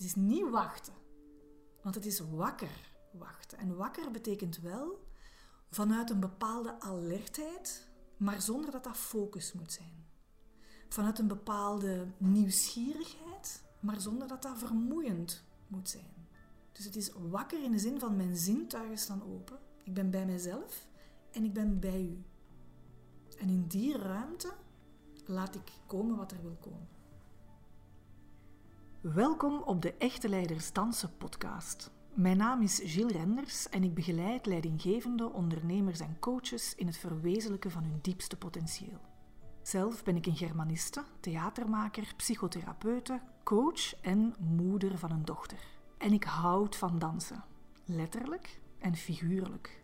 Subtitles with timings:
[0.00, 0.92] Het is niet wachten,
[1.82, 3.58] want het is wakker wachten.
[3.58, 5.06] En wakker betekent wel
[5.70, 10.06] vanuit een bepaalde alertheid, maar zonder dat dat focus moet zijn.
[10.88, 16.28] Vanuit een bepaalde nieuwsgierigheid, maar zonder dat dat vermoeiend moet zijn.
[16.72, 19.58] Dus het is wakker in de zin van mijn zintuigen staan open.
[19.82, 20.86] Ik ben bij mezelf
[21.30, 22.24] en ik ben bij u.
[23.38, 24.52] En in die ruimte
[25.26, 26.99] laat ik komen wat er wil komen.
[29.02, 31.90] Welkom op de Echte Leiders Dansen podcast.
[32.14, 37.70] Mijn naam is Gilles Renders en ik begeleid leidinggevende ondernemers en coaches in het verwezenlijken
[37.70, 39.00] van hun diepste potentieel.
[39.62, 45.58] Zelf ben ik een germaniste, theatermaker, psychotherapeute, coach en moeder van een dochter.
[45.98, 47.44] En ik houd van dansen,
[47.84, 49.82] letterlijk en figuurlijk.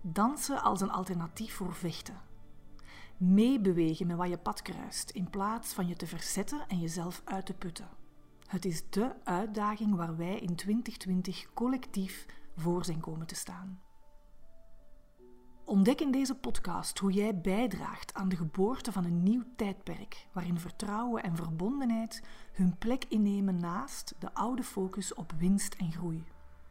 [0.00, 2.20] Dansen als een alternatief voor vechten.
[3.16, 7.46] Meebewegen met wat je pad kruist, in plaats van je te verzetten en jezelf uit
[7.46, 7.99] te putten.
[8.50, 13.80] Het is de uitdaging waar wij in 2020 collectief voor zijn komen te staan.
[15.64, 20.58] Ontdek in deze podcast hoe jij bijdraagt aan de geboorte van een nieuw tijdperk, waarin
[20.58, 26.24] vertrouwen en verbondenheid hun plek innemen naast de oude focus op winst en groei.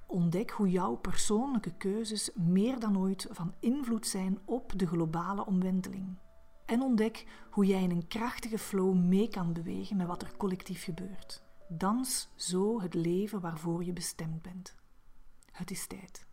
[0.08, 6.17] Ontdek hoe jouw persoonlijke keuzes meer dan ooit van invloed zijn op de globale omwenteling.
[6.66, 10.84] En ontdek hoe jij in een krachtige flow mee kan bewegen met wat er collectief
[10.84, 11.48] gebeurt.
[11.72, 14.75] Dans zo het leven waarvoor je bestemd bent.
[15.52, 16.26] Het is tijd.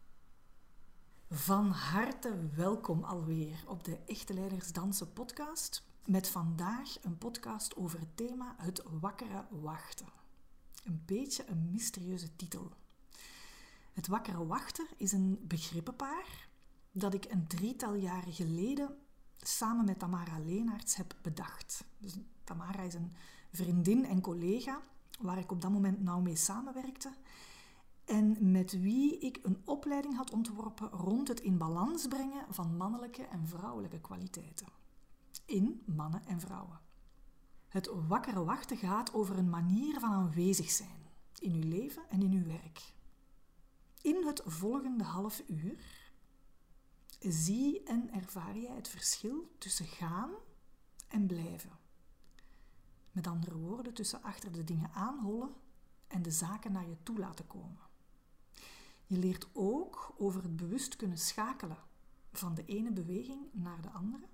[1.31, 5.87] Van harte welkom alweer op de Echte Leiders Dansen podcast.
[6.07, 10.07] Met vandaag een podcast over het thema het wakkere wachten.
[10.85, 12.71] Een beetje een mysterieuze titel.
[13.93, 16.49] Het wakkere wachten is een begrippenpaar
[16.93, 18.97] dat ik een drietal jaren geleden
[19.37, 21.85] samen met Tamara Leenaerts heb bedacht.
[21.99, 23.13] Dus Tamara is een
[23.53, 24.83] vriendin en collega
[25.17, 27.13] waar ik op dat moment nauw mee samenwerkte.
[28.05, 33.23] En met wie ik een opleiding had ontworpen rond het in balans brengen van mannelijke
[33.23, 34.67] en vrouwelijke kwaliteiten.
[35.45, 36.81] In mannen en vrouwen.
[37.69, 41.07] Het wakkere wachten gaat over een manier van aanwezig zijn
[41.39, 42.95] in uw leven en in uw werk.
[44.03, 45.77] In het volgende half uur
[47.19, 50.31] zie en ervaar jij het verschil tussen gaan
[51.09, 51.71] en blijven.
[53.17, 55.55] Met andere woorden, tussen achter de dingen aanhollen
[56.07, 57.81] en de zaken naar je toe laten komen.
[59.07, 61.79] Je leert ook over het bewust kunnen schakelen
[62.33, 64.27] van de ene beweging naar de andere.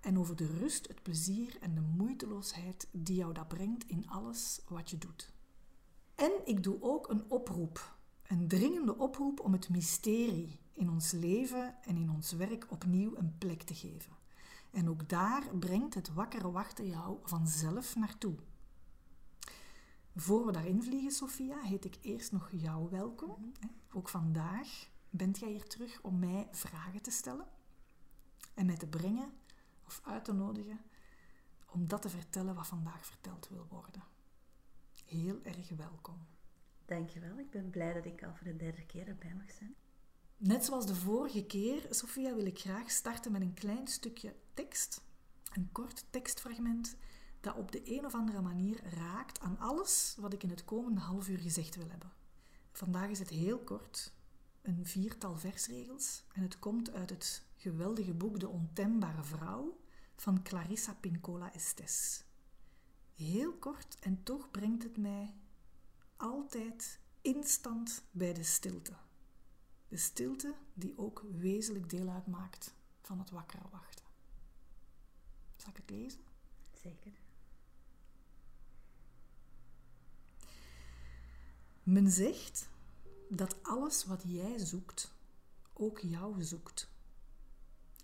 [0.00, 4.60] En over de rust, het plezier en de moeiteloosheid die jou dat brengt in alles
[4.68, 5.32] wat je doet.
[6.14, 11.82] En ik doe ook een oproep, een dringende oproep om het mysterie in ons leven
[11.82, 14.17] en in ons werk opnieuw een plek te geven.
[14.70, 18.34] En ook daar brengt het wakkere wachten jou vanzelf naartoe.
[20.16, 23.40] Voor we daarin vliegen, Sophia, heet ik eerst nog jou welkom.
[23.40, 23.72] Mhm.
[23.92, 27.46] Ook vandaag bent jij hier terug om mij vragen te stellen
[28.54, 29.32] en mij te brengen
[29.84, 30.80] of uit te nodigen
[31.66, 34.02] om dat te vertellen wat vandaag verteld wil worden.
[35.04, 36.26] Heel erg welkom.
[36.84, 39.74] Dankjewel, ik ben blij dat ik al voor de derde keer erbij mag zijn.
[40.38, 45.00] Net zoals de vorige keer, Sophia, wil ik graag starten met een klein stukje tekst.
[45.52, 46.96] Een kort tekstfragment
[47.40, 51.00] dat op de een of andere manier raakt aan alles wat ik in het komende
[51.00, 52.12] half uur gezegd wil hebben.
[52.72, 54.12] Vandaag is het heel kort,
[54.62, 59.78] een viertal versregels, en het komt uit het geweldige boek De Ontembare Vrouw
[60.16, 62.24] van Clarissa Pincola Estes.
[63.14, 65.34] Heel kort en toch brengt het mij
[66.16, 69.06] altijd instant bij de stilte.
[69.88, 74.04] De stilte die ook wezenlijk deel uitmaakt van het wakker wachten.
[75.56, 76.20] Zal ik het lezen?
[76.82, 77.12] Zeker.
[81.82, 82.68] Men zegt
[83.28, 85.12] dat alles wat jij zoekt,
[85.72, 86.88] ook jou zoekt.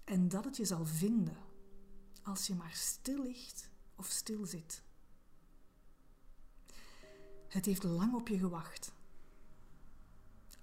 [0.04, 1.36] En dat het je zal vinden
[2.22, 4.82] als je maar stil ligt of stil zit.
[7.48, 8.93] Het heeft lang op je gewacht.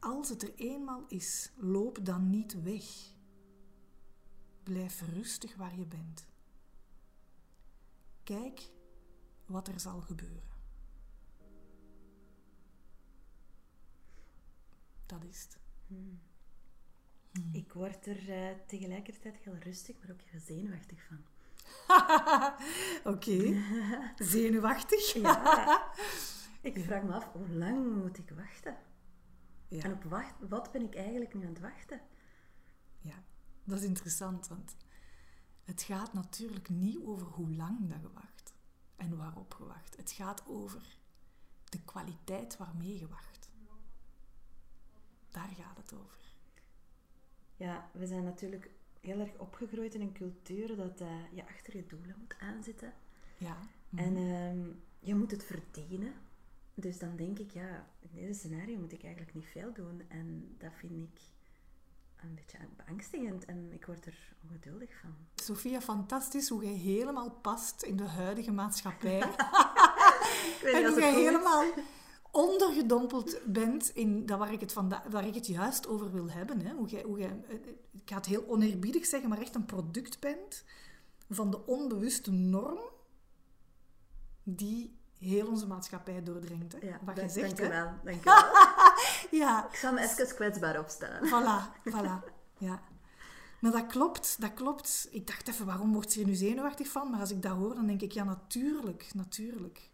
[0.02, 2.84] Als het er eenmaal is, loop dan niet weg.
[4.64, 6.28] Blijf rustig waar je bent.
[8.24, 8.70] Kijk
[9.46, 10.50] wat er zal gebeuren.
[15.06, 15.58] Dat is het.
[15.88, 16.20] Hmm.
[17.32, 17.50] Hmm.
[17.52, 21.26] Ik word er uh, tegelijkertijd heel rustig, maar ook heel zenuwachtig van.
[23.14, 23.64] Oké,
[24.34, 25.14] zenuwachtig.
[25.14, 25.92] ja.
[26.62, 28.78] Ik vraag me af, hoe lang moet ik wachten?
[29.72, 29.84] Ja.
[29.84, 32.02] En op wacht, wat ben ik eigenlijk nu aan het wachten?
[33.02, 33.24] Ja,
[33.64, 34.76] dat is interessant, want
[35.64, 38.54] het gaat natuurlijk niet over hoe lang dat je wacht
[38.96, 39.98] en waarop je wacht.
[39.98, 40.98] Het gaat over
[41.70, 43.50] de kwaliteit waarmee je wacht.
[45.30, 46.20] Daar gaat het over.
[47.56, 48.70] Ja, we zijn natuurlijk
[49.00, 52.94] heel erg opgegroeid in een cultuur dat uh, je achter je doelen moet aanzitten.
[53.38, 53.58] Ja.
[53.96, 54.70] En ehm,
[55.00, 56.14] je moet het verdienen.
[56.74, 60.02] Dus dan denk ik, ja, in deze scenario moet ik eigenlijk niet veel doen.
[60.08, 61.22] En dat vind ik
[62.24, 65.16] een beetje beangstigend en ik word er ongeduldig van.
[65.36, 69.22] Sophia, fantastisch hoe jij helemaal past in de huidige maatschappij.
[70.74, 71.66] en hoe jij helemaal
[72.32, 76.62] ondergedompeld bent in dat waar ik het, vanda- waar ik het juist over wil hebben.
[76.62, 76.74] Hè?
[76.74, 77.56] Hoe jij, hoe jij, eh,
[77.92, 80.64] ik ga het heel oneerbiedig zeggen, maar echt een product bent
[81.30, 82.80] van de onbewuste norm
[84.44, 86.72] die heel onze maatschappij doordringt.
[86.74, 86.88] Hè?
[86.88, 87.92] Ja, Wat je zegt, dank je wel.
[88.04, 89.40] Dank je wel.
[89.40, 91.28] Ja, Ik zal me even kwetsbaar opstellen.
[91.30, 92.30] voilà, voilà.
[92.58, 92.82] Ja.
[93.60, 95.08] Maar dat klopt, dat klopt.
[95.12, 97.10] Ik dacht even, waarom wordt ze hier nu zenuwachtig van?
[97.10, 99.90] Maar als ik dat hoor, dan denk ik, ja, natuurlijk, natuurlijk.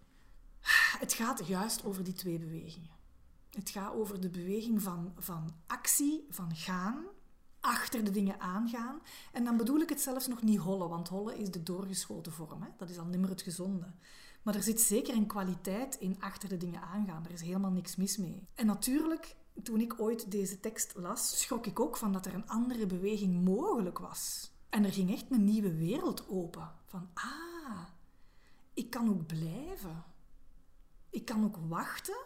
[1.00, 2.90] Het gaat juist over die twee bewegingen.
[3.52, 7.06] Het gaat over de beweging van, van actie, van gaan,
[7.60, 9.00] achter de dingen aangaan.
[9.32, 12.62] En dan bedoel ik het zelfs nog niet hollen, want hollen is de doorgeschoten vorm.
[12.62, 12.70] Hè?
[12.78, 13.94] Dat is al nimmer het gezonde.
[14.48, 17.26] Maar er zit zeker een kwaliteit in achter de dingen aangaan.
[17.26, 18.48] Er is helemaal niks mis mee.
[18.56, 22.48] En natuurlijk, toen ik ooit deze tekst las, schrok ik ook van dat er een
[22.48, 24.52] andere beweging mogelijk was.
[24.70, 26.72] En er ging echt een nieuwe wereld open.
[26.86, 27.84] Van, ah,
[28.74, 30.04] ik kan ook blijven.
[31.10, 32.18] Ik kan ook wachten.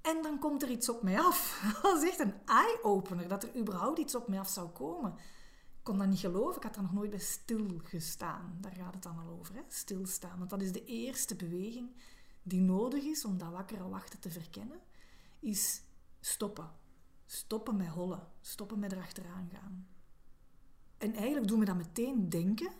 [0.00, 1.60] En dan komt er iets op mij af.
[1.82, 5.14] Dat is echt een eye-opener, dat er überhaupt iets op mij af zou komen.
[5.84, 8.58] Kon dat niet geloven, ik had er nog nooit bij stilgestaan.
[8.60, 9.60] Daar gaat het dan al over, hè?
[9.68, 10.38] stilstaan.
[10.38, 11.90] Want dat is de eerste beweging
[12.42, 14.80] die nodig is om dat wakkere wachten te verkennen.
[15.40, 15.82] Is
[16.20, 16.70] stoppen.
[17.26, 18.28] Stoppen met hollen.
[18.40, 19.86] Stoppen met erachteraan gaan.
[20.98, 22.72] En eigenlijk doen we dat meteen denken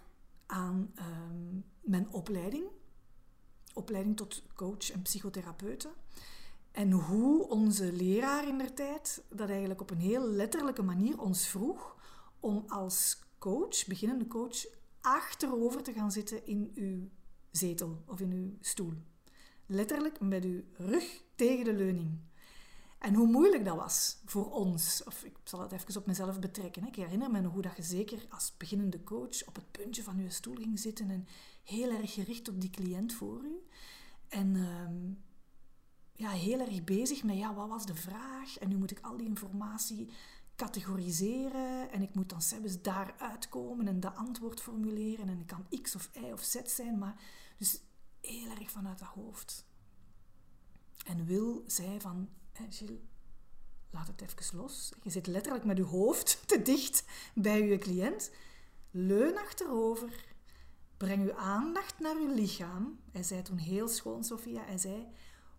[0.47, 2.65] aan ehm, mijn opleiding.
[3.75, 5.93] Opleiding tot coach en psychotherapeute.
[6.71, 11.47] En hoe onze leraar in der tijd dat eigenlijk op een heel letterlijke manier ons
[11.47, 11.94] vroeg
[12.45, 14.67] om als coach, beginnende coach,
[15.01, 17.09] achterover te gaan zitten in uw
[17.51, 18.93] zetel of in uw stoel.
[19.67, 22.19] Letterlijk met uw rug tegen de leuning.
[22.99, 26.87] En hoe moeilijk dat was voor ons, of ik zal het even op mezelf betrekken.
[26.87, 30.31] Ik herinner me hoe dat je zeker als beginnende coach op het puntje van je
[30.31, 31.27] stoel ging zitten en
[31.63, 33.67] heel erg gericht op die cliënt voor u.
[34.29, 35.13] En ehm,
[36.13, 38.59] ja, heel erg bezig met, ja, wat was de vraag?
[38.59, 40.09] En nu moet ik al die informatie
[40.57, 45.67] categoriseren en ik moet dan zelfs daaruit komen en dat antwoord formuleren en ik kan
[45.83, 47.23] X of Y of Z zijn, maar
[47.59, 47.81] dus
[48.21, 49.67] heel erg vanuit dat hoofd.
[51.07, 52.29] En Wil zei van,
[52.71, 53.01] Gilles,
[53.91, 54.93] laat het even los.
[55.03, 57.05] Je zit letterlijk met je hoofd te dicht
[57.35, 58.31] bij je cliënt.
[58.91, 60.25] Leun achterover.
[60.97, 63.01] Breng uw aandacht naar uw lichaam.
[63.13, 64.65] Hij zei toen heel schoon, Sophia.
[64.65, 65.07] Hij zei,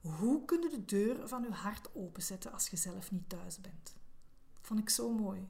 [0.02, 3.96] hoe kun je de deur van uw hart openzetten als je zelf niet thuis bent?
[4.66, 5.48] Vond ik zo mooi.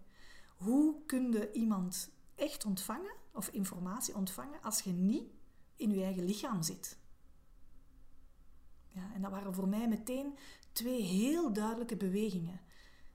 [0.56, 5.24] Hoe kun je iemand echt ontvangen of informatie ontvangen als je niet
[5.76, 6.98] in je eigen lichaam zit?
[8.88, 10.38] Ja, en dat waren voor mij meteen
[10.72, 12.60] twee heel duidelijke bewegingen.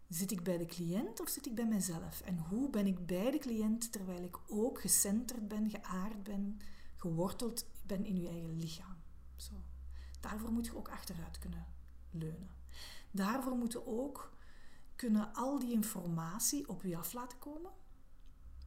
[0.08, 2.20] Zit ik bij de cliënt of zit ik bij mezelf?
[2.20, 6.60] En hoe ben ik bij de cliënt terwijl ik ook gecenterd ben, geaard ben,
[6.96, 8.96] geworteld ben in je eigen lichaam?
[9.36, 9.52] Zo.
[10.20, 11.66] Daarvoor moet je ook achteruit kunnen
[12.10, 12.50] leunen.
[13.10, 14.38] Daarvoor moet je ook
[15.00, 17.70] kunnen al die informatie op je af laten komen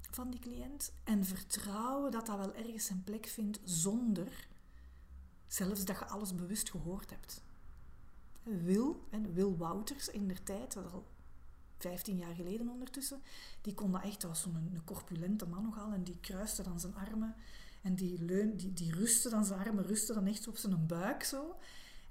[0.10, 4.48] van die cliënt en vertrouwen dat dat wel ergens zijn plek vindt zonder
[5.48, 7.42] zelfs dat je alles bewust gehoord hebt.
[8.44, 11.08] Wil, en Wil Wouters in der tijd, dat al
[11.78, 13.22] 15 jaar geleden ondertussen,
[13.62, 16.80] die kon dat echt, dat was zo'n een corpulente man nogal, en die kruiste dan
[16.80, 17.36] zijn armen
[17.82, 21.24] en die, leun, die, die rustte dan zijn armen, rustte dan echt op zijn buik
[21.24, 21.56] zo.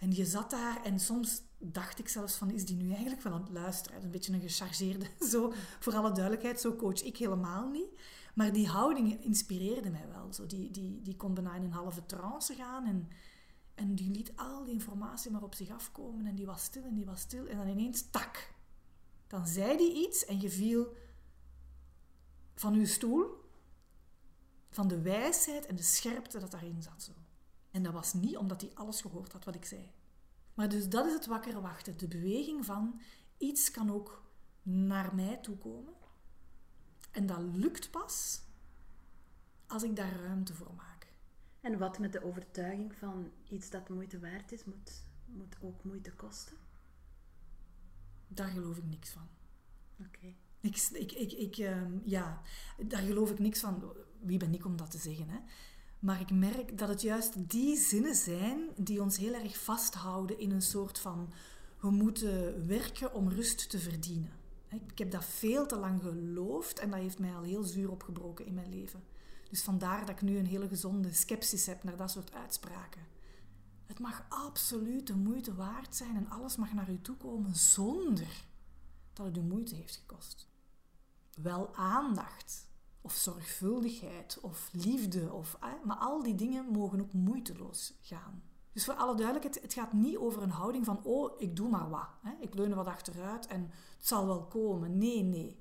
[0.03, 3.33] En je zat daar en soms dacht ik zelfs van, is die nu eigenlijk wel
[3.33, 4.03] aan het luisteren?
[4.03, 8.01] Een beetje een gechargeerde, zo, voor alle duidelijkheid, zo coach ik helemaal niet.
[8.35, 10.33] Maar die houding inspireerde mij wel.
[10.33, 13.09] Zo, die, die, die kon bijna in een halve trance gaan en,
[13.75, 16.95] en die liet al die informatie maar op zich afkomen en die was stil en
[16.95, 18.55] die was stil en dan ineens, tak!
[19.27, 20.97] Dan zei die iets en je viel
[22.55, 23.27] van je stoel,
[24.71, 27.03] van de wijsheid en de scherpte dat daarin zat.
[27.03, 27.13] Zo.
[27.73, 29.91] En dat was niet omdat hij alles gehoord had wat ik zei.
[30.55, 31.99] Maar dus dat is het wakkere wachten.
[31.99, 33.01] De beweging van
[33.39, 34.23] iets kan ook
[34.63, 35.95] naar mij toe komen.
[37.11, 38.41] En dat lukt pas
[39.67, 41.13] als ik daar ruimte voor maak.
[41.61, 46.13] En wat met de overtuiging van iets dat moeite waard is, moet, moet ook moeite
[46.13, 46.57] kosten?
[48.29, 49.29] Daar geloof ik niks van.
[50.07, 50.35] Oké.
[50.61, 52.43] Ik, ik, ik, ik, um, ja,
[52.87, 53.93] daar geloof ik niks van.
[54.21, 55.29] Wie ben ik om dat te zeggen?
[55.29, 55.39] Hè?
[56.03, 60.51] Maar ik merk dat het juist die zinnen zijn die ons heel erg vasthouden in
[60.51, 61.33] een soort van
[61.81, 64.33] we moeten werken om rust te verdienen.
[64.69, 68.47] Ik heb dat veel te lang geloofd en dat heeft mij al heel zuur opgebroken
[68.47, 69.05] in mijn leven.
[69.51, 73.07] Dus vandaar dat ik nu een hele gezonde sceptisch heb naar dat soort uitspraken.
[73.87, 78.45] Het mag absoluut de moeite waard zijn en alles mag naar u toe komen zonder
[79.13, 80.49] dat het u moeite heeft gekost.
[81.35, 82.67] Wel aandacht,
[83.03, 88.43] of zorgvuldigheid, of liefde, of, maar al die dingen mogen ook moeiteloos gaan.
[88.73, 91.91] Dus voor alle duidelijkheid, het gaat niet over een houding van, oh, ik doe maar
[91.91, 92.09] wat.
[92.41, 93.61] Ik leun er wat achteruit en
[93.97, 94.99] het zal wel komen.
[94.99, 95.61] Nee, nee.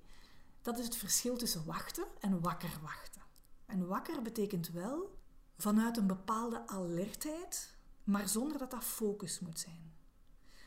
[0.62, 3.22] Dat is het verschil tussen wachten en wakker wachten.
[3.66, 5.20] En wakker betekent wel
[5.58, 9.94] vanuit een bepaalde alertheid, maar zonder dat dat focus moet zijn.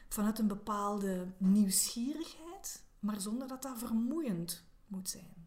[0.08, 5.43] Vanuit een bepaalde nieuwsgierigheid, maar zonder dat dat vermoeiend moet zijn.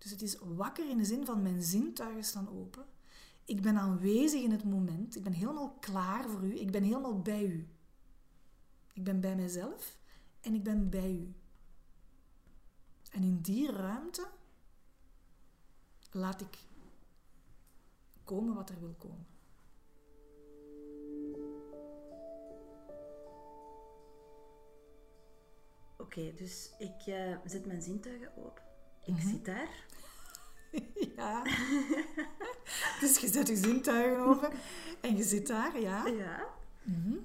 [0.00, 2.84] Dus het is wakker in de zin van mijn zintuigen staan open.
[3.44, 5.16] Ik ben aanwezig in het moment.
[5.16, 6.58] Ik ben helemaal klaar voor u.
[6.58, 7.68] Ik ben helemaal bij u.
[8.92, 9.98] Ik ben bij mezelf
[10.40, 11.34] en ik ben bij u.
[13.10, 14.28] En in die ruimte
[16.10, 16.58] laat ik
[18.24, 19.26] komen wat er wil komen.
[25.96, 28.69] Oké, dus ik uh, zet mijn zintuigen op.
[29.10, 29.84] Ik mm zit daar.
[31.16, 31.42] ja.
[33.00, 34.50] dus je zet je zintuigen open
[35.00, 36.06] en je zit daar, ja.
[36.06, 36.48] Ja.
[36.82, 37.16] Mhm.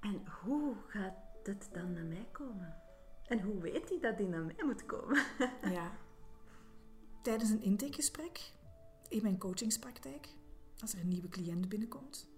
[0.00, 2.74] En hoe gaat dit dan naar mij komen?
[3.26, 5.22] En hoe weet hij dat hij naar mij moet komen?
[5.78, 5.92] ja.
[7.22, 8.52] Tijdens een intakegesprek
[9.08, 10.28] in mijn coachingspraktijk,
[10.78, 12.30] als er een nieuwe cliënt binnenkomt.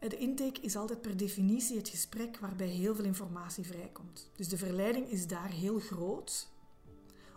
[0.00, 4.30] De intake is altijd per definitie het gesprek waarbij heel veel informatie vrijkomt.
[4.36, 6.48] Dus de verleiding is daar heel groot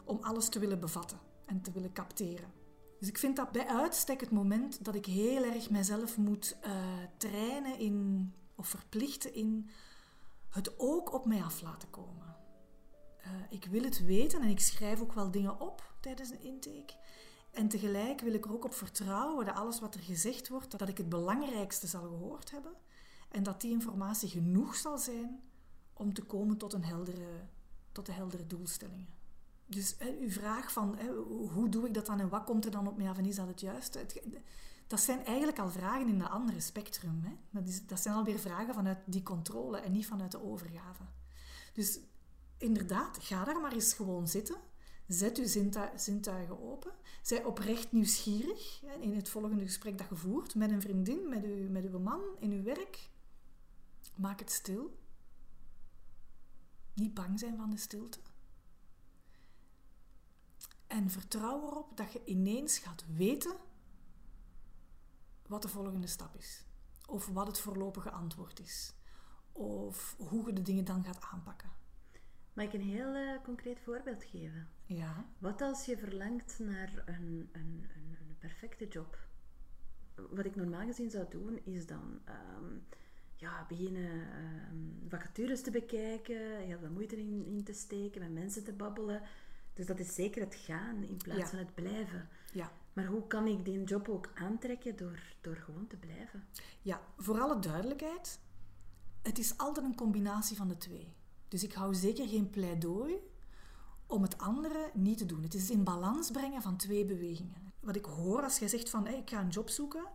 [0.04, 2.52] om alles te willen bevatten en te willen capteren.
[3.00, 6.72] Dus ik vind dat bij uitstek het moment dat ik heel erg mezelf moet uh,
[7.18, 9.70] trainen in, of verplichten in
[10.50, 12.36] het ook op mij af laten komen.
[13.20, 16.94] Uh, ik wil het weten en ik schrijf ook wel dingen op tijdens een intake.
[17.52, 20.90] En tegelijk wil ik er ook op vertrouwen dat alles wat er gezegd wordt, dat
[20.90, 22.74] ik het belangrijkste zal gehoord hebben.
[23.30, 25.44] En dat die informatie genoeg zal zijn
[25.94, 27.48] om te komen tot, een heldere,
[27.92, 29.23] tot de heldere doelstellingen.
[29.74, 31.00] Dus uw vraag van
[31.54, 33.36] hoe doe ik dat dan en wat komt er dan op mij af en is
[33.36, 34.06] dat het juiste?
[34.88, 37.22] dat zijn eigenlijk al vragen in een andere spectrum.
[37.24, 37.36] Hè?
[37.50, 41.04] Dat, is, dat zijn alweer vragen vanuit die controle en niet vanuit de overgave.
[41.74, 42.00] Dus
[42.58, 44.56] inderdaad, ga daar maar eens gewoon zitten.
[45.08, 45.48] Zet uw
[45.96, 46.92] zintuigen open.
[47.22, 51.86] Zij oprecht nieuwsgierig in het volgende gesprek dat je voert met een vriendin, met, met
[51.86, 53.10] uw man, in uw werk.
[54.16, 54.98] Maak het stil.
[56.94, 58.20] Niet bang zijn van de stilte.
[60.88, 63.56] En vertrouw erop dat je ineens gaat weten
[65.48, 66.66] wat de volgende stap is.
[67.08, 68.94] Of wat het voorlopige antwoord is.
[69.52, 71.70] Of hoe je de dingen dan gaat aanpakken.
[72.54, 74.68] Mag ik een heel uh, concreet voorbeeld geven?
[74.86, 75.26] Ja.
[75.38, 79.18] Wat als je verlangt naar een, een, een, een perfecte job?
[80.16, 82.22] Wat ik normaal gezien zou doen, is dan
[82.58, 82.86] um,
[83.36, 84.12] ja, beginnen
[84.72, 89.22] um, vacatures te bekijken, heel veel moeite in, in te steken, met mensen te babbelen
[89.74, 92.30] dus dat is zeker het gaan in plaats van het blijven.
[92.52, 92.72] Ja.
[92.94, 96.44] Maar hoe kan ik die job ook aantrekken door, door gewoon te blijven?
[96.82, 98.40] Ja, voor alle duidelijkheid,
[99.22, 101.14] het is altijd een combinatie van de twee.
[101.48, 103.16] Dus ik hou zeker geen pleidooi
[104.08, 105.44] om het andere niet te doen.
[105.44, 107.74] Het is in balans brengen van twee bewegingen.
[107.80, 110.06] Wat ik hoor als jij zegt van hey, ik ga een job zoeken.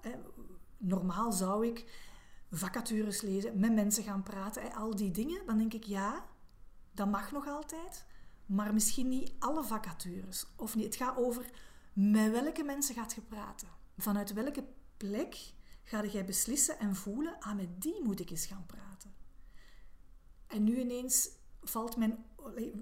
[0.76, 2.06] normaal zou ik
[2.50, 5.46] vacatures lezen, met mensen gaan praten, al die dingen.
[5.46, 6.26] Dan denk ik ja,
[6.92, 8.06] dat mag nog altijd
[8.48, 10.46] maar misschien niet alle vacatures.
[10.56, 10.84] Of niet.
[10.84, 11.50] Het gaat over
[11.92, 13.68] met welke mensen gaat je praten.
[13.96, 14.64] Vanuit welke
[14.96, 15.52] plek
[15.82, 19.14] ga jij beslissen en voelen, ah, met die moet ik eens gaan praten.
[20.46, 21.28] En nu ineens,
[21.62, 22.24] valt mijn,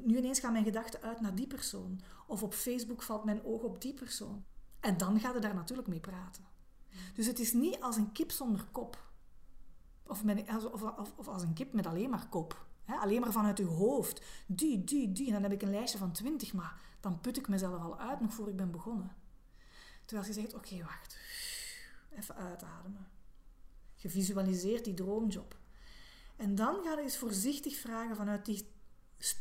[0.04, 2.00] nu ineens gaan mijn gedachten uit naar die persoon.
[2.26, 4.44] Of op Facebook valt mijn oog op die persoon.
[4.80, 6.44] En dan ga je daar natuurlijk mee praten.
[7.14, 9.04] Dus het is niet als een kip zonder kop.
[10.06, 10.22] Of,
[10.72, 14.22] of, of als een kip met alleen maar kop alleen maar vanuit uw hoofd.
[14.46, 15.26] Die, die, die.
[15.26, 18.20] En dan heb ik een lijstje van twintig, maar dan put ik mezelf al uit
[18.20, 19.16] nog voor ik ben begonnen.
[20.04, 21.18] Terwijl je zegt, oké, wacht.
[22.10, 23.08] Even uitademen.
[23.94, 25.58] Je visualiseert die droomjob.
[26.36, 28.70] En dan ga je eens voorzichtig vragen vanuit die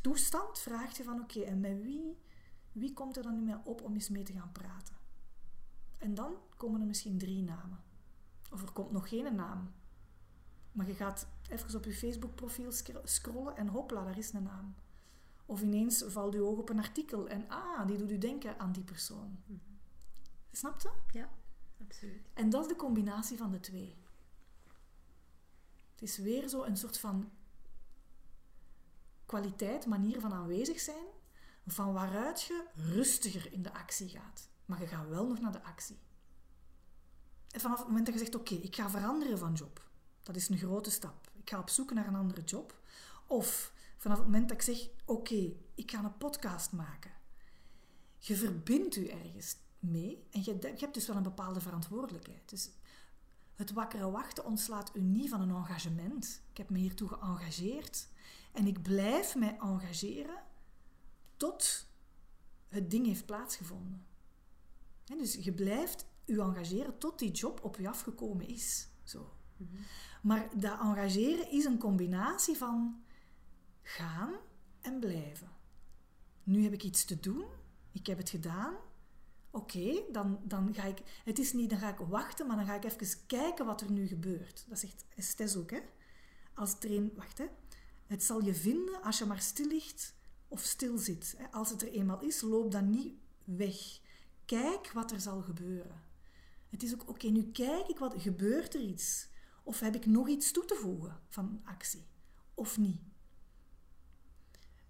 [0.01, 0.59] toestand.
[0.59, 2.17] Vraag je van, oké, en met wie,
[2.71, 4.95] wie komt er dan nu mee op om eens mee te gaan praten?
[5.97, 7.83] En dan komen er misschien drie namen.
[8.51, 9.73] Of er komt nog geen naam.
[10.75, 12.71] Maar je gaat even op je Facebook-profiel
[13.03, 14.75] scrollen en hopla, daar is een naam.
[15.45, 18.71] Of ineens valt je oog op een artikel en ah, die doet u denken aan
[18.71, 19.37] die persoon.
[19.45, 19.73] Mm
[20.51, 20.91] Snap je?
[21.11, 21.29] Ja.
[21.81, 22.27] Absoluut.
[22.33, 23.95] En dat is de combinatie van de twee.
[25.91, 27.31] Het is weer zo een soort van
[29.25, 31.05] kwaliteit, manier van aanwezig zijn,
[31.67, 34.49] van waaruit je rustiger in de actie gaat.
[34.65, 35.99] Maar je gaat wel nog naar de actie.
[37.51, 39.81] En vanaf het moment dat je zegt, oké, ik ga veranderen van job.
[40.25, 41.31] Dat is een grote stap.
[41.33, 42.79] Ik ga op zoek naar een andere job.
[43.27, 47.11] Of vanaf het moment dat ik zeg, oké, ik ga een podcast maken.
[48.17, 52.49] Je verbindt u ergens mee en je, hebt dus wel een bepaalde verantwoordelijkheid.
[52.49, 52.69] Dus
[53.55, 56.41] het wakkere wachten ontslaat u niet van een engagement.
[56.51, 58.07] Ik heb me hiertoe geëngageerd
[58.51, 60.43] en ik blijf mij engageren
[61.37, 61.87] tot
[62.67, 64.05] het ding heeft plaatsgevonden.
[65.03, 68.87] dus je blijft u engageren tot die job op u afgekomen is.
[69.03, 69.33] Zo.
[69.57, 69.81] Mhm.
[70.21, 73.03] Maar dat engageren is een combinatie van
[73.81, 74.33] gaan
[74.81, 75.49] en blijven.
[76.43, 77.45] Nu heb ik iets te doen,
[77.91, 78.75] ik heb het gedaan.
[79.49, 81.21] Oké, dan, dan ga ik...
[81.23, 83.91] Het is niet, dan ga ik wachten, maar dan ga ik even kijken wat er
[83.91, 84.65] nu gebeurt.
[84.69, 85.79] Dat zegt Estes ook, hè.
[86.53, 87.11] Als een...
[87.15, 87.45] Wacht, hè.
[88.07, 90.15] Het zal je vinden als je maar stil ligt
[90.47, 91.37] of stil zit.
[91.51, 93.99] Als het er eenmaal is, loop dan niet weg.
[94.45, 96.03] Kijk wat er zal gebeuren.
[96.69, 98.13] Het is ook, oké, nu kijk ik wat...
[98.17, 99.27] Gebeurt er iets?
[99.65, 102.05] Of heb ik nog iets toe te voegen van actie?
[102.53, 103.01] Of niet?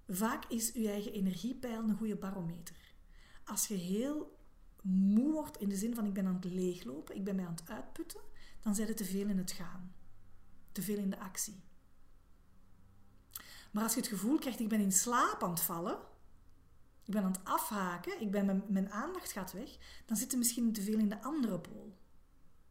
[0.08, 2.76] Vaak is uw eigen energiepeil een goede barometer.
[3.46, 4.38] Als je heel
[4.82, 7.56] moe wordt in de zin van ik ben aan het leeglopen, ik ben mij aan
[7.56, 8.22] het uitputten,
[8.62, 9.94] dan zit het te veel in het gaan.
[10.72, 11.64] Te veel in de actie.
[13.72, 16.00] Maar als je het gevoel krijgt, ik ben in slaap aan het vallen,
[17.04, 20.38] ik ben aan het afhaken, ik ben, mijn, mijn aandacht gaat weg, dan zit je
[20.38, 21.98] misschien te veel in de andere pool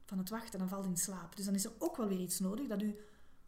[0.04, 1.36] van het wachten, dan valt in slaap.
[1.36, 2.96] Dus dan is er ook wel weer iets nodig dat u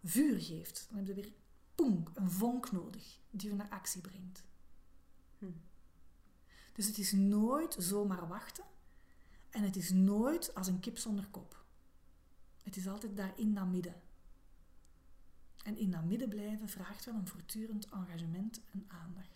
[0.05, 0.87] vuur geeft.
[0.89, 1.33] Dan heb je weer
[1.75, 4.45] poeng, een vonk nodig die u naar actie brengt.
[5.39, 5.47] Hm.
[6.73, 8.65] Dus het is nooit zomaar wachten
[9.51, 11.65] en het is nooit als een kip zonder kop.
[12.63, 13.95] Het is altijd daar in dat midden.
[15.65, 19.36] En in dat midden blijven vraagt wel een voortdurend engagement en aandacht.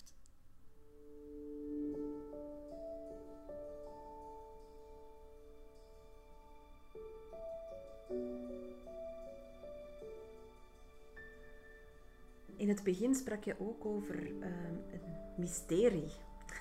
[12.57, 14.47] In het begin sprak je ook over uh,
[14.93, 15.01] een
[15.37, 16.13] mysterie.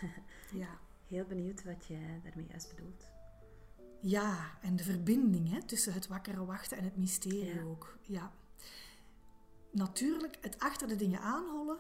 [0.62, 0.80] ja.
[1.08, 3.06] Heel benieuwd wat jij daarmee juist bedoelt.
[4.02, 7.98] Ja, en de verbinding hè, tussen het wakkere wachten en het mysterie ook.
[8.02, 8.32] Ja.
[9.72, 11.78] Natuurlijk, het achter de dingen aanhollen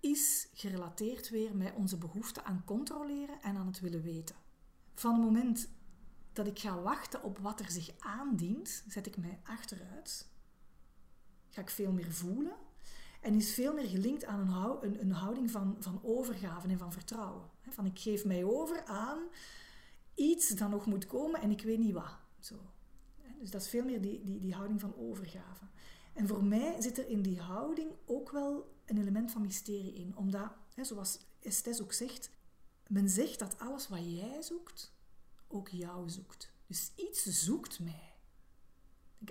[0.00, 4.36] is gerelateerd weer met onze behoefte aan controleren en aan het willen weten.
[4.94, 5.68] Van het moment
[6.36, 10.28] dat ik ga wachten op wat er zich aandient, zet ik mij achteruit.
[11.48, 12.56] Ga ik veel meer voelen
[13.20, 16.92] en is veel meer gelinkt aan een, een, een houding van, van overgave en van
[16.92, 17.50] vertrouwen.
[17.68, 19.18] Van ik geef mij over aan
[20.14, 22.18] iets dat nog moet komen en ik weet niet wat.
[22.40, 22.54] Zo.
[23.38, 25.64] Dus dat is veel meer die, die, die houding van overgave.
[26.12, 30.16] En voor mij zit er in die houding ook wel een element van mysterie in.
[30.16, 32.30] Omdat, zoals Estes ook zegt,
[32.86, 34.95] men zegt dat alles wat jij zoekt,
[35.48, 36.52] ook jou zoekt.
[36.66, 38.14] Dus iets zoekt mij.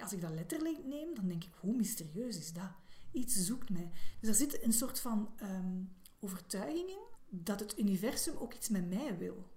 [0.01, 2.71] Als ik dat letterlijk neem, dan denk ik, hoe mysterieus is dat?
[3.11, 3.91] Iets zoekt mij.
[4.19, 8.89] Dus er zit een soort van um, overtuiging in dat het universum ook iets met
[8.89, 9.53] mij wil.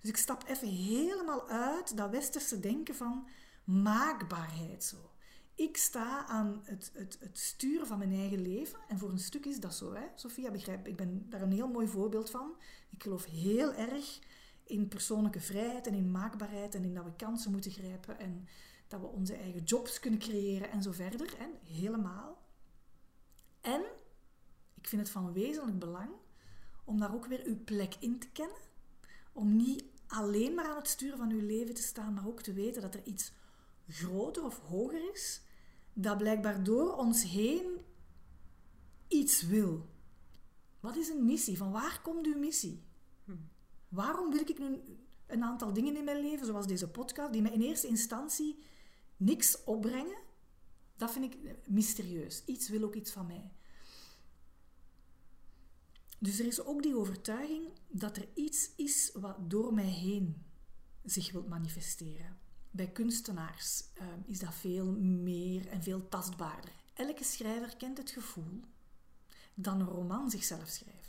[0.00, 3.28] Dus ik stap even helemaal uit dat westerse denken van
[3.64, 5.10] maakbaarheid zo.
[5.54, 8.78] Ik sta aan het, het, het sturen van mijn eigen leven.
[8.88, 10.06] En voor een stuk is dat zo, hè?
[10.14, 12.56] Sophia, begrijp Ik ben daar een heel mooi voorbeeld van.
[12.90, 14.18] Ik geloof heel erg
[14.66, 18.48] in persoonlijke vrijheid en in maakbaarheid en in dat we kansen moeten grijpen en
[18.88, 21.34] dat we onze eigen jobs kunnen creëren en zo verder.
[21.38, 21.46] Hè?
[21.74, 22.42] Helemaal.
[23.60, 23.80] En
[24.74, 26.10] ik vind het van wezenlijk belang
[26.84, 28.56] om daar ook weer uw plek in te kennen.
[29.32, 32.52] Om niet alleen maar aan het sturen van uw leven te staan, maar ook te
[32.52, 33.32] weten dat er iets
[33.88, 35.42] groter of hoger is,
[35.92, 37.76] dat blijkbaar door ons heen
[39.08, 39.86] iets wil.
[40.80, 41.56] Wat is een missie?
[41.56, 42.84] Van waar komt uw missie?
[43.96, 44.82] Waarom wil ik nu
[45.26, 48.58] een aantal dingen in mijn leven, zoals deze podcast, die me in eerste instantie
[49.16, 50.18] niks opbrengen?
[50.96, 52.44] Dat vind ik mysterieus.
[52.44, 53.52] Iets wil ook iets van mij.
[56.18, 60.44] Dus er is ook die overtuiging dat er iets is wat door mij heen
[61.04, 62.38] zich wil manifesteren.
[62.70, 66.72] Bij kunstenaars ehm, is dat veel meer en veel tastbaarder.
[66.94, 68.60] Elke schrijver kent het gevoel
[69.54, 71.05] dat een roman zichzelf schrijft.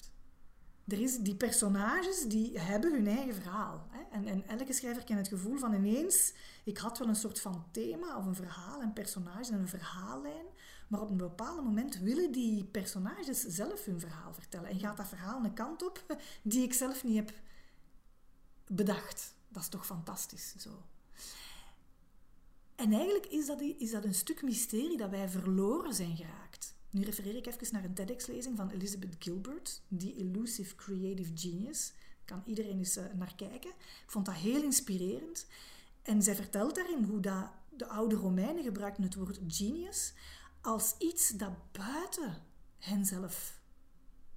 [0.87, 3.87] Er is, die personages die hebben hun eigen verhaal.
[3.89, 4.17] Hè?
[4.17, 7.65] En, en elke schrijver kent het gevoel van ineens, ik had wel een soort van
[7.71, 10.45] thema of een verhaal, een personage en een verhaallijn,
[10.87, 14.69] maar op een bepaald moment willen die personages zelf hun verhaal vertellen.
[14.69, 16.03] En gaat dat verhaal een kant op
[16.41, 17.33] die ik zelf niet heb
[18.67, 19.35] bedacht.
[19.47, 20.53] Dat is toch fantastisch.
[20.57, 20.69] Zo.
[22.75, 26.46] En eigenlijk is dat, is dat een stuk mysterie dat wij verloren zijn geraakt.
[26.89, 31.93] Nu refereer ik even naar een TEDx-lezing van Elizabeth Gilbert, die Elusive Creative Genius.
[32.25, 33.69] Kan iedereen eens eh, naar kijken.
[34.03, 35.45] Ik vond dat heel inspirerend.
[36.01, 40.13] En zij vertelt daarin hoe dat, de oude Romeinen gebruikten het woord genius
[40.61, 42.43] als iets dat buiten
[42.77, 43.59] henzelf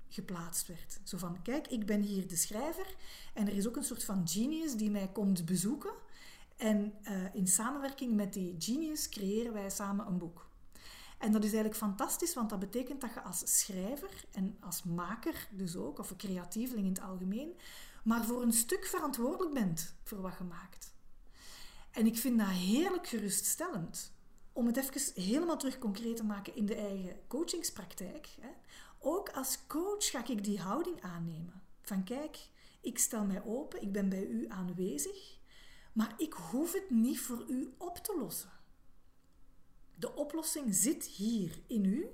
[0.09, 1.01] geplaatst werd.
[1.05, 2.95] Zo van, kijk, ik ben hier de schrijver
[3.35, 5.93] en er is ook een soort van genius die mij komt bezoeken.
[6.57, 10.50] En uh, in samenwerking met die genius creëren wij samen een boek.
[11.21, 15.49] En dat is eigenlijk fantastisch, want dat betekent dat je als schrijver en als maker
[15.51, 17.57] dus ook, of een creatieveling in het algemeen,
[18.05, 20.95] maar voor een stuk verantwoordelijk bent voor wat je maakt.
[21.91, 24.13] En ik vind dat heerlijk geruststellend.
[24.53, 28.29] Om het even helemaal terug concreet te maken in de eigen coachingspraktijk.
[28.99, 31.63] Ook als coach ga ik die houding aannemen.
[31.83, 32.39] Van kijk,
[32.81, 35.39] ik stel mij open, ik ben bij u aanwezig,
[35.93, 38.60] maar ik hoef het niet voor u op te lossen.
[40.01, 42.07] De oplossing zit hier in u,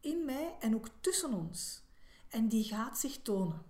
[0.00, 1.82] in mij en ook tussen ons.
[2.28, 3.62] En die gaat zich tonen.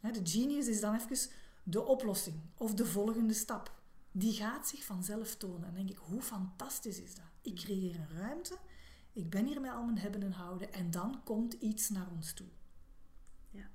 [0.00, 1.30] De genius is dan even
[1.62, 3.78] de oplossing of de volgende stap.
[4.12, 5.68] Die gaat zich vanzelf tonen.
[5.68, 7.24] En denk ik, hoe fantastisch is dat?
[7.40, 8.58] Ik creëer een ruimte,
[9.12, 12.32] ik ben hier met al mijn hebben en houden en dan komt iets naar ons
[12.32, 12.48] toe.
[13.50, 13.70] Ja.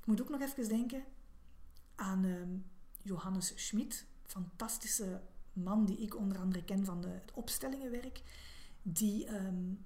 [0.00, 1.04] Ik moet ook nog even denken
[1.94, 2.42] aan uh,
[3.02, 8.22] Johannes Schmid, fantastische man die ik onder andere ken van de, het opstellingenwerk,
[8.82, 9.84] die um,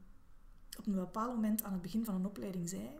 [0.78, 2.90] op een bepaald moment aan het begin van een opleiding zei: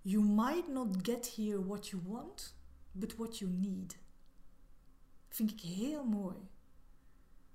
[0.00, 2.54] You might not get here what you want,
[2.92, 3.98] but what you need.
[5.28, 6.36] Vind ik heel mooi.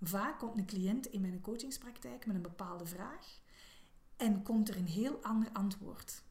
[0.01, 3.39] Vaak komt een cliënt in mijn coachingspraktijk met een bepaalde vraag
[4.17, 6.23] en komt er een heel ander antwoord.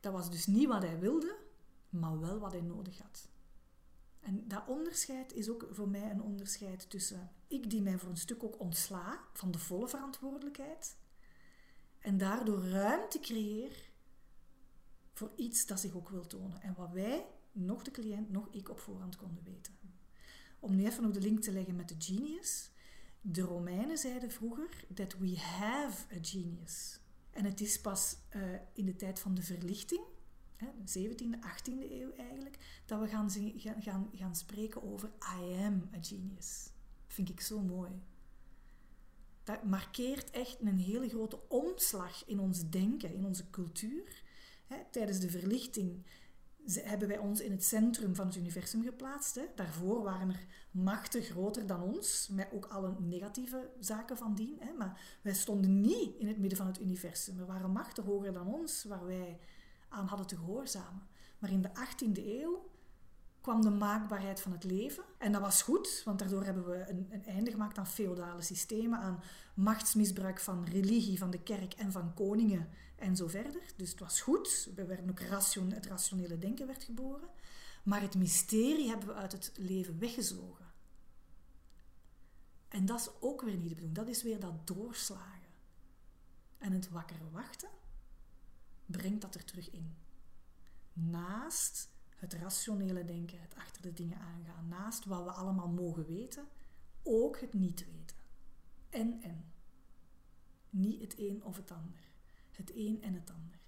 [0.00, 1.38] Dat was dus niet wat hij wilde,
[1.88, 3.28] maar wel wat hij nodig had.
[4.20, 8.16] En dat onderscheid is ook voor mij een onderscheid tussen ik die mij voor een
[8.16, 10.96] stuk ook ontsla van de volle verantwoordelijkheid
[11.98, 13.90] en daardoor ruimte creëer
[15.12, 18.68] voor iets dat zich ook wil tonen en wat wij, nog de cliënt, nog ik
[18.68, 19.78] op voorhand konden weten.
[20.60, 22.70] Om nu even nog de link te leggen met de genius.
[23.20, 27.00] De Romeinen zeiden vroeger that we have a genius.
[27.30, 28.42] En het is pas uh,
[28.74, 30.02] in de tijd van de verlichting,
[30.66, 33.30] 17e, 18e eeuw eigenlijk, dat we gaan,
[33.78, 36.70] gaan, gaan spreken over I am a genius.
[37.06, 37.90] Vind ik zo mooi.
[39.44, 44.22] Dat markeert echt een hele grote omslag in ons denken, in onze cultuur.
[44.90, 46.04] tijdens de verlichting
[46.66, 49.40] hebben wij ons in het centrum van het universum geplaatst.
[49.54, 54.58] Daarvoor waren er machten groter dan ons, met ook alle negatieve zaken van dien.
[54.78, 57.38] Maar wij stonden niet in het midden van het universum.
[57.38, 59.38] Er waren machten hoger dan ons, waar wij
[59.90, 61.08] aan hadden te gehoorzamen.
[61.38, 62.68] Maar in de 18e eeuw
[63.40, 65.04] kwam de maakbaarheid van het leven.
[65.18, 68.98] En dat was goed, want daardoor hebben we een, een, einde gemaakt aan feodale systemen,
[68.98, 69.22] aan
[69.54, 73.62] machtsmisbruik van religie, van de kerk en van koningen en zo verder.
[73.76, 74.68] Dus het was goed.
[74.74, 77.28] We werden ook ration, het rationele denken werd geboren.
[77.82, 80.68] Maar het mysterie hebben we uit het leven weggezogen.
[82.68, 83.94] En dat is ook weer niet de bedoeling.
[83.94, 85.48] Dat is weer dat doorslagen.
[86.58, 87.68] En het wakker wachten
[88.90, 89.94] brengt dat er terug in.
[90.92, 96.48] Naast het rationele denken, het achter de dingen aangaan, naast wat we allemaal mogen weten,
[97.02, 98.16] ook het niet weten.
[98.90, 99.44] En en.
[100.70, 102.00] Niet het een of het ander.
[102.50, 103.58] Het een en het ander.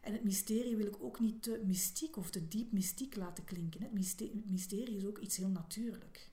[0.00, 3.82] En het mysterie wil ik ook niet te mystiek of te diep mystiek laten klinken.
[3.82, 3.92] Het
[4.50, 6.30] mysterie is ook iets heel natuurlijk.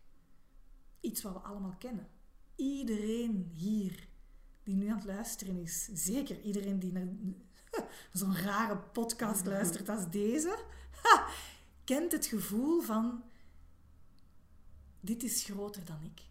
[1.00, 2.08] Iets wat we allemaal kennen.
[2.56, 4.08] Iedereen hier
[4.66, 7.08] die nu aan het luisteren is, zeker iedereen die naar
[8.12, 10.64] zo'n rare podcast luistert als deze,
[11.84, 13.24] kent het gevoel van:
[15.00, 16.22] dit is groter dan ik.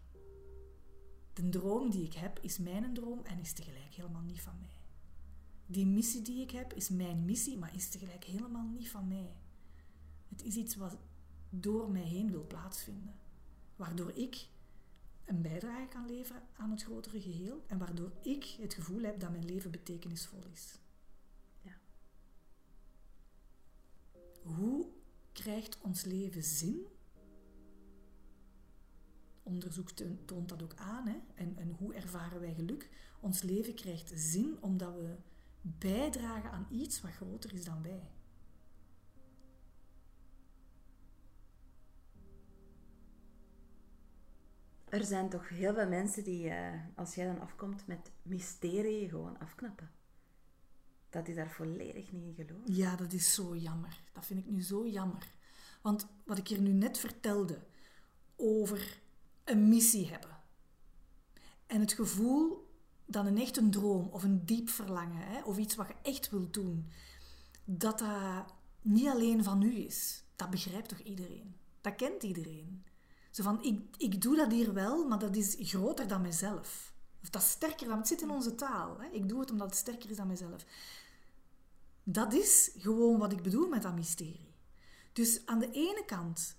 [1.33, 4.77] De droom die ik heb is mijn droom en is tegelijk helemaal niet van mij.
[5.65, 9.35] Die missie die ik heb is mijn missie, maar is tegelijk helemaal niet van mij.
[10.29, 10.97] Het is iets wat
[11.49, 13.15] door mij heen wil plaatsvinden,
[13.75, 14.47] waardoor ik
[15.25, 19.31] een bijdrage kan leveren aan het grotere geheel en waardoor ik het gevoel heb dat
[19.31, 20.79] mijn leven betekenisvol is.
[21.61, 21.77] Ja.
[24.41, 24.89] Hoe
[25.31, 26.85] krijgt ons leven zin?
[29.43, 29.89] Onderzoek
[30.25, 31.07] toont dat ook aan.
[31.07, 31.17] Hè?
[31.35, 32.89] En, en hoe ervaren wij geluk?
[33.19, 35.15] Ons leven krijgt zin omdat we
[35.61, 38.14] bijdragen aan iets wat groter is dan wij.
[44.95, 49.39] Er zijn toch heel veel mensen die, uh, als jij dan afkomt met mysterie, gewoon
[49.39, 49.91] afknappen.
[51.09, 52.75] Dat die daar volledig niet in geloven.
[52.75, 53.99] Ja, dat is zo jammer.
[54.13, 55.27] Dat vind ik nu zo jammer.
[55.81, 57.59] Want wat ik hier nu net vertelde
[58.35, 59.01] over
[59.43, 60.37] een missie hebben.
[61.67, 62.67] En het gevoel
[63.05, 66.29] dat een echt een droom of een diep verlangen hè, of iets wat je echt
[66.29, 66.89] wilt doen,
[67.65, 70.23] dat dat niet alleen van u is.
[70.35, 71.55] Dat begrijpt toch iedereen?
[71.81, 72.83] Dat kent iedereen.
[73.35, 76.93] Zo van, ik, ik doe dat hier wel, maar dat is groter dan mezelf.
[77.21, 77.97] Of dat is sterker dan...
[77.97, 78.99] Het zit in onze taal.
[78.99, 79.07] Hè?
[79.07, 80.65] Ik doe het omdat het sterker is dan mezelf.
[82.03, 84.53] Dat is gewoon wat ik bedoel met dat mysterie.
[85.13, 86.55] Dus aan de ene kant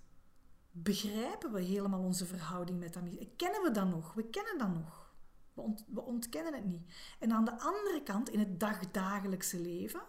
[0.71, 3.33] begrijpen we helemaal onze verhouding met dat mysterie.
[3.37, 4.15] Kennen we dat nog?
[4.15, 5.15] We kennen dat nog.
[5.53, 6.95] We, we ontkennen het niet.
[7.19, 10.03] En aan de andere kant, in het dagdagelijkse leven,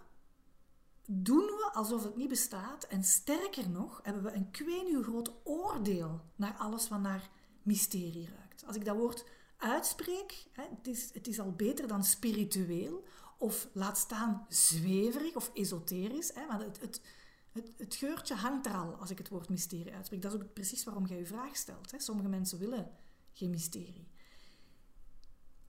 [1.10, 2.84] doen we alsof het niet bestaat.
[2.84, 7.30] En sterker nog, hebben we een kwenuw groot oordeel naar alles wat naar
[7.62, 8.65] mysterie ruikt.
[8.65, 9.26] Als ik dat woord
[9.58, 13.04] uitspreek, het, is, het is al beter dan spiritueel,
[13.38, 16.34] of laat staan zweverig of esoterisch.
[16.34, 17.02] Hè, maar het, het,
[17.52, 20.22] het, het, geurtje hangt er al als ik het woord mysterie uitspreek.
[20.22, 21.91] Dat is ook precies waarom jij je vraag stelt.
[21.91, 22.00] Hè.
[22.00, 22.91] Sommige mensen willen
[23.34, 24.08] geen mysterie.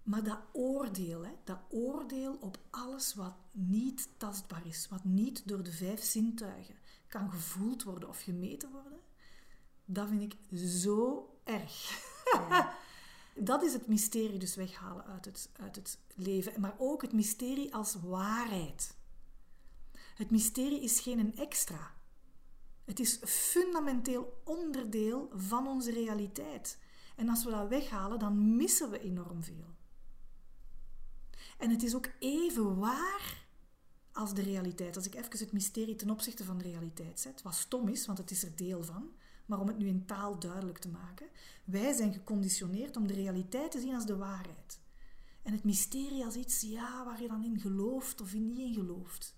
[0.08, 5.62] Maar dat oordeel, hè, dat oordeel op alles wat niet tastbaar is, wat niet door
[5.62, 6.74] de vijf zintuigen
[7.08, 9.00] kan gevoeld worden of gemeten worden,
[9.84, 12.02] dat vind ik zo erg.
[12.32, 12.74] Ja.
[13.50, 16.60] dat is het mysterie dus weghalen uit het, uit het leven.
[16.60, 18.96] Maar ook het mysterie als waarheid.
[20.14, 21.94] Het mysterie is geen een extra.
[22.84, 26.78] Het is fundamenteel onderdeel van onze realiteit.
[27.16, 29.76] En als we dat weghalen, dan missen we enorm veel.
[31.58, 33.46] En het is ook even waar
[34.12, 34.96] als de realiteit.
[34.96, 38.18] Als ik even het mysterie ten opzichte van de realiteit zet, wat stom is, want
[38.18, 39.10] het is er deel van,
[39.46, 41.28] maar om het nu in taal duidelijk te maken.
[41.64, 44.80] Wij zijn geconditioneerd om de realiteit te zien als de waarheid.
[45.42, 48.74] En het mysterie als iets ja, waar je dan in gelooft of in niet in
[48.74, 49.36] gelooft.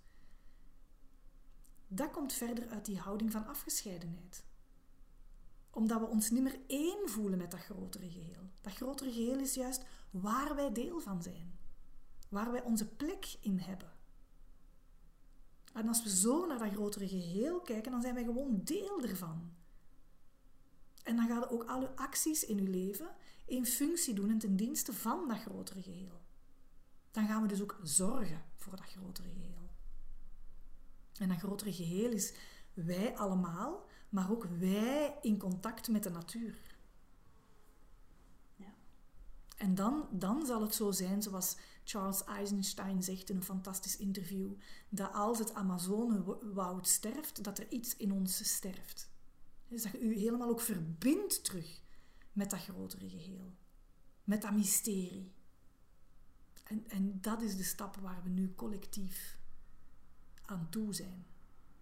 [1.89, 4.45] Dat komt verder uit die houding van afgescheidenheid.
[5.71, 8.51] Omdat we ons niet meer één voelen met dat grotere geheel.
[8.61, 11.60] Dat grotere geheel is juist waar wij deel van zijn.
[12.31, 13.93] Waar wij onze plek in hebben.
[15.73, 19.53] En als we zo naar dat grotere geheel kijken, dan zijn wij gewoon deel ervan.
[21.03, 23.11] En dan gaat ook alle acties in uw leven
[23.51, 26.21] in functie doen en ten dienste van dat grotere geheel.
[27.11, 29.71] Dan gaan we dus ook zorgen voor dat grotere geheel.
[31.19, 32.33] En dat grotere geheel is
[32.75, 36.61] wij allemaal, maar ook wij in contact met de natuur.
[38.57, 38.75] Ja.
[39.57, 41.57] En dan, dan zal het zo zijn, zoals
[41.90, 44.53] Charles Eisenstein zegt in een fantastisch interview,
[44.88, 49.11] dat als het Amazonewoud sterft, dat er iets in ons sterft.
[49.68, 51.83] Dus dat je u helemaal ook verbindt terug
[52.33, 53.55] met dat grotere geheel.
[54.24, 55.33] Met dat mysterie.
[56.64, 59.38] En, en dat is de stap waar we nu collectief
[60.44, 61.26] aan toe zijn.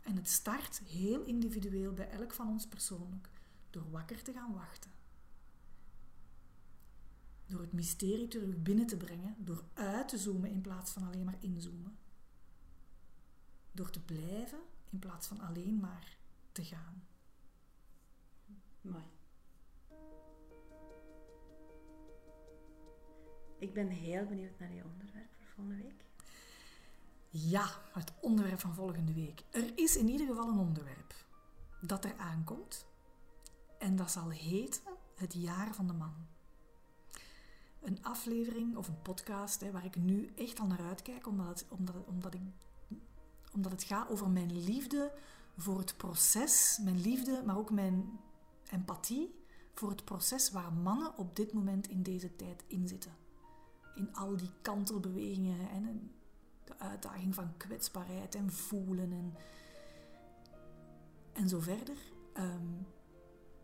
[0.00, 3.28] En het start heel individueel bij elk van ons persoonlijk
[3.70, 4.90] door wakker te gaan wachten.
[7.48, 11.24] Door het mysterie terug binnen te brengen, door uit te zoomen in plaats van alleen
[11.24, 11.98] maar inzoomen.
[13.72, 14.58] Door te blijven
[14.90, 16.18] in plaats van alleen maar
[16.52, 17.06] te gaan.
[18.80, 19.04] Mooi.
[23.58, 26.04] Ik ben heel benieuwd naar je onderwerp voor volgende week.
[27.28, 29.42] Ja, het onderwerp van volgende week.
[29.50, 31.14] Er is in ieder geval een onderwerp
[31.80, 32.86] dat er aankomt.
[33.78, 34.82] En dat zal heten
[35.14, 36.26] Het Jaar van de Man.
[37.88, 41.66] Een aflevering of een podcast hè, waar ik nu echt al naar uitkijk, omdat het,
[41.68, 42.40] omdat, omdat, ik,
[43.52, 45.12] omdat het gaat over mijn liefde
[45.56, 48.18] voor het proces, mijn liefde, maar ook mijn
[48.70, 49.34] empathie
[49.74, 53.12] voor het proces waar mannen op dit moment in deze tijd in zitten.
[53.94, 56.10] In al die kantelbewegingen en
[56.64, 59.34] de uitdaging van kwetsbaarheid en voelen
[61.32, 61.96] en, zo verder.
[62.32, 62.72] Ehm,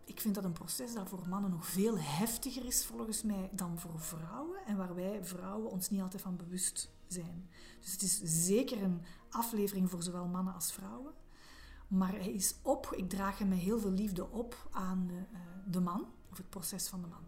[0.05, 3.79] ik vind dat een proces dat voor mannen nog veel heftiger is volgens mij dan
[3.79, 7.49] voor vrouwen en waar wij vrouwen ons niet altijd van bewust zijn.
[7.81, 11.13] Dus het is zeker een aflevering voor zowel mannen als vrouwen.
[11.89, 15.39] Maar hij is op, ik draag hem met heel veel liefde op aan de, uh,
[15.67, 17.23] de man, of het proces van de man.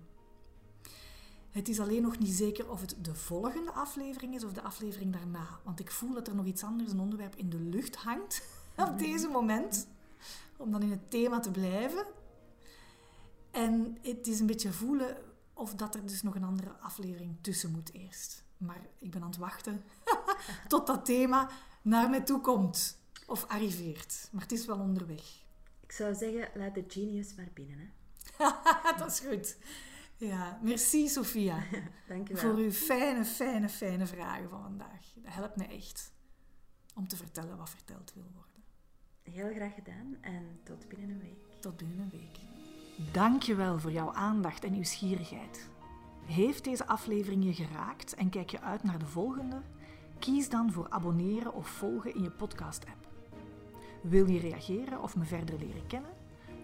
[1.50, 5.12] Het is alleen nog niet zeker of het de volgende aflevering is of de aflevering
[5.12, 5.60] daarna.
[5.62, 8.42] Want ik voel dat er nog iets anders, een onderwerp in de lucht hangt
[8.76, 8.96] op mhm.
[8.96, 9.88] deze moment.
[10.56, 12.06] Om dan in het thema te blijven.
[13.56, 15.16] En het is een beetje voelen
[15.52, 18.44] of dat er dus nog een andere aflevering tussen moet eerst.
[18.56, 19.84] Maar ik ben aan het wachten
[20.68, 21.50] tot dat thema
[21.82, 22.98] naar mij toe komt.
[23.26, 24.28] Of arriveert.
[24.32, 25.44] Maar het is wel onderweg.
[25.80, 27.92] Ik zou zeggen, laat de genius maar binnen.
[28.36, 28.50] Hè?
[28.98, 29.56] dat is goed.
[30.16, 31.62] Ja, merci Sophia.
[32.08, 32.42] Dank je wel.
[32.42, 35.12] Voor uw fijne, fijne, fijne vragen van vandaag.
[35.14, 36.12] Dat helpt me echt
[36.94, 38.62] om te vertellen wat verteld wil worden.
[39.22, 41.60] Heel graag gedaan en tot binnen een week.
[41.60, 42.55] Tot binnen een week.
[42.96, 45.70] Dankjewel voor jouw aandacht en nieuwsgierigheid.
[46.24, 49.62] Heeft deze aflevering je geraakt en kijk je uit naar de volgende?
[50.18, 53.08] Kies dan voor abonneren of volgen in je podcast-app.
[54.02, 56.10] Wil je reageren of me verder leren kennen?